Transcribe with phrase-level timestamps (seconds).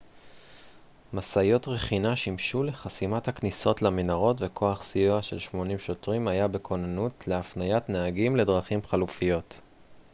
[1.13, 8.35] משאיות רכינה שימשו לחסימת הכניסות למנהרות וכוח סיוע של 80 שוטרים היה בכוננות להפניית נהגים
[8.35, 9.59] לדרכים חלופיות